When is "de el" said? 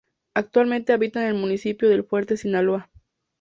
1.87-2.03